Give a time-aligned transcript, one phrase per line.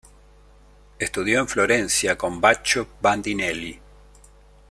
[0.97, 3.79] Estudió en Florencia con Baccio Bandinelli.